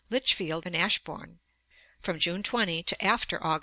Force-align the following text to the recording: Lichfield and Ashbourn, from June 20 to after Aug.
Lichfield 0.09 0.65
and 0.65 0.75
Ashbourn, 0.75 1.41
from 1.99 2.17
June 2.17 2.41
20 2.41 2.81
to 2.81 3.05
after 3.05 3.37
Aug. 3.37 3.59